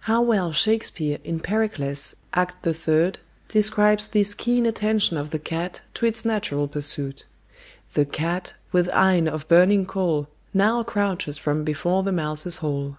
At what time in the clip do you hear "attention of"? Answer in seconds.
4.66-5.30